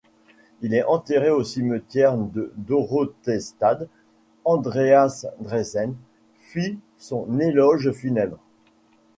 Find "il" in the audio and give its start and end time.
0.63-0.73